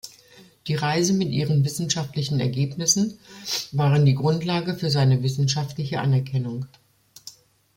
[0.65, 3.19] Die Reise mit ihren wissenschaftlichen Ergebnissen
[3.71, 6.65] waren die Grundlage für seine wissenschaftliche Anerkennung.